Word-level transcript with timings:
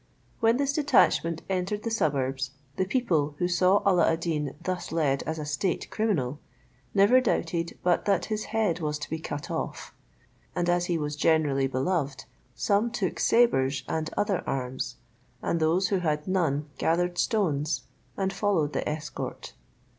When 0.39 0.57
this 0.57 0.73
detachment 0.73 1.43
entered 1.47 1.83
the 1.83 1.91
suburbs, 1.91 2.49
the 2.75 2.85
people, 2.85 3.35
who 3.37 3.47
saw 3.47 3.83
Alla 3.85 4.11
ad 4.11 4.21
Deen 4.21 4.55
thus 4.59 4.91
led 4.91 5.21
as 5.27 5.37
a 5.37 5.45
state 5.45 5.91
criminal, 5.91 6.39
never 6.95 7.21
doubted 7.21 7.77
but 7.83 8.05
that 8.05 8.25
his 8.25 8.45
head 8.45 8.79
was 8.79 8.97
to 8.97 9.09
be 9.11 9.19
cut 9.19 9.51
off; 9.51 9.93
and 10.55 10.67
as 10.71 10.87
he 10.87 10.97
was 10.97 11.15
generally 11.15 11.67
beloved, 11.67 12.25
some 12.55 12.89
took 12.89 13.19
sabres 13.19 13.83
and 13.87 14.09
other 14.17 14.43
arms; 14.47 14.95
and 15.43 15.59
those 15.59 15.89
who 15.89 15.99
had 15.99 16.27
none 16.27 16.67
gathered 16.79 17.19
stones, 17.19 17.83
and 18.17 18.33
followed 18.33 18.73
the 18.73 18.89
escort. 18.89 19.53